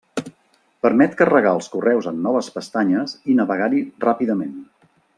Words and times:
Permet 0.85 1.13
carregar 1.19 1.51
els 1.59 1.67
correus 1.75 2.09
en 2.13 2.19
noves 2.29 2.51
pestanyes 2.57 3.15
i 3.35 3.39
navegar-hi 3.43 3.85
ràpidament. 4.09 4.61